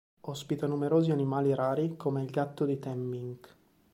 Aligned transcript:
Ospita 0.21 0.65
numerosi 0.65 1.11
animali 1.11 1.53
rari 1.53 1.95
come 1.95 2.23
il 2.23 2.31
gatto 2.31 2.65
di 2.65 2.79
Temminck. 2.79 3.55